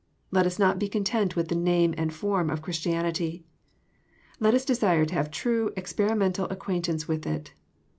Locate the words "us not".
0.47-0.79